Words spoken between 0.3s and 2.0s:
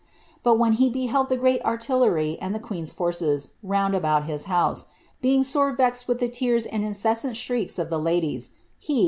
Bui when he beheld Oie great inS